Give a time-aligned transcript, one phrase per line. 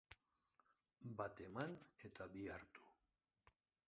[1.19, 1.75] Bat eman
[2.09, 2.89] eta bi hartu.